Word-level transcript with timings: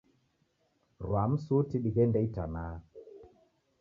Rwa 1.03 1.23
msuti 1.31 1.75
dighende 1.83 2.19
itanaha. 2.27 2.77